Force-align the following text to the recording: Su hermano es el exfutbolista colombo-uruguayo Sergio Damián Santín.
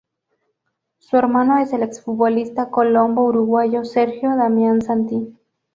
Su 0.97 1.15
hermano 1.17 1.59
es 1.59 1.73
el 1.73 1.83
exfutbolista 1.83 2.71
colombo-uruguayo 2.71 3.85
Sergio 3.85 4.35
Damián 4.35 4.81
Santín. 4.81 5.37